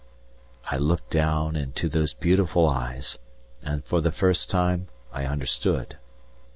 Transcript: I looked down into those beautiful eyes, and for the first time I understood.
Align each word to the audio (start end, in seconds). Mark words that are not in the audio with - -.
I 0.65 0.77
looked 0.77 1.11
down 1.11 1.55
into 1.55 1.87
those 1.87 2.15
beautiful 2.15 2.67
eyes, 2.67 3.19
and 3.61 3.85
for 3.85 4.01
the 4.01 4.11
first 4.11 4.49
time 4.49 4.87
I 5.13 5.27
understood. 5.27 5.97